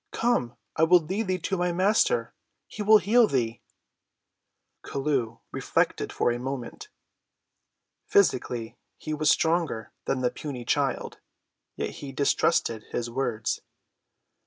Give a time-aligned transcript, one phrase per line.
[0.09, 2.33] Come, I will lead thee to my Master.
[2.65, 3.61] He will heal thee."
[4.83, 6.89] Chelluh reflected for a moment.
[8.07, 11.19] Physically he was stronger than the puny child.
[11.75, 13.61] Yet he distrusted his words.